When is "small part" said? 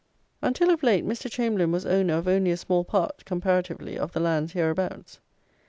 2.57-3.23